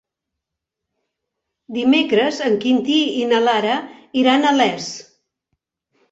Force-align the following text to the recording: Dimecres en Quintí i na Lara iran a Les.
Dimecres 1.75 2.39
en 2.45 2.55
Quintí 2.63 2.97
i 3.25 3.27
na 3.33 3.41
Lara 3.43 3.75
iran 4.23 4.47
a 4.47 4.55
Les. 4.55 4.89